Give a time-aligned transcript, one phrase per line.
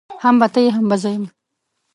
[0.23, 1.23] هم به ته يې هم به زه يم.